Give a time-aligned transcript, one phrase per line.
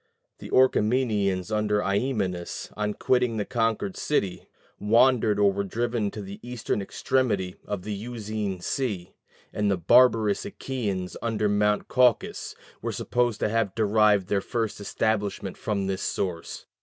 [0.39, 4.47] The Orchomenians under Iamenus, on quitting the conquered city,
[4.79, 9.13] wandered or were driven to the eastern extremity of the Euxine Sea;
[9.53, 15.55] and the barbarous Achæans under Mount Caucasus were supposed to have derived their first establishment
[15.55, 16.65] from this source.